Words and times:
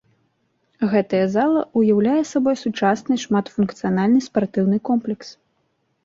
Гэтая 0.91 1.25
зала 1.33 1.59
ўяўляе 1.81 2.23
сабой 2.29 2.57
сучасны 2.61 3.17
шматфункцыянальны 3.25 4.21
спартыўны 4.29 4.77
комплекс. 4.91 5.27